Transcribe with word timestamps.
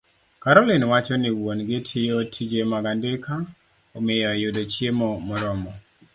Caroline 0.41 0.85
wacho 0.91 1.15
ni 1.21 1.29
wuon-gi 1.37 1.77
tiyo 1.87 2.17
tije 2.33 2.61
mag 2.71 2.83
andika, 2.91 3.33
omiyo 3.97 4.29
yudo 4.41 4.61
chiemo 4.71 5.07
moromo 5.27 5.71